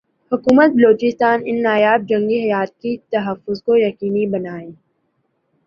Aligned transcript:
حکومت 0.31 0.69
بلوچستان 0.75 1.37
ان 1.45 1.57
نایاب 1.63 2.01
جنگلی 2.09 2.39
حیات 2.43 2.71
کی 2.81 2.91
تحفظ 3.11 3.57
کو 3.65 3.77
یقینی 3.77 4.25
بنائے 4.33 4.69